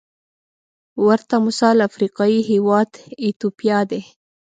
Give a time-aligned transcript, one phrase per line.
[1.05, 2.89] ورته مثال افریقايي هېواد
[3.23, 4.01] ایتوپیا دی.